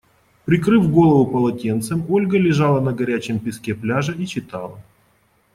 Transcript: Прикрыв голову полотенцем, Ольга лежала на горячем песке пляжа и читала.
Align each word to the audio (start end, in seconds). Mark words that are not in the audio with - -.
Прикрыв 0.45 0.89
голову 0.89 1.27
полотенцем, 1.31 2.03
Ольга 2.09 2.35
лежала 2.39 2.79
на 2.81 2.91
горячем 2.91 3.37
песке 3.37 3.75
пляжа 3.75 4.13
и 4.13 4.25
читала. 4.25 4.79